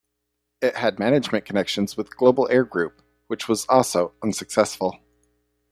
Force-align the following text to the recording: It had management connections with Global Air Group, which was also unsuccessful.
It 0.61 0.77
had 0.77 0.97
management 0.97 1.45
connections 1.45 1.95
with 1.95 2.17
Global 2.17 2.47
Air 2.49 2.63
Group, 2.63 3.03
which 3.27 3.47
was 3.47 3.67
also 3.67 4.15
unsuccessful. 4.23 4.97